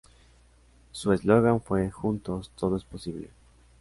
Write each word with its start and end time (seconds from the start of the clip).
Su 0.91 1.11
eslogan 1.13 1.61
fue 1.61 1.91
""Juntos, 1.91 2.49
todo 2.55 2.75
es 2.75 2.83
posible"". 2.83 3.29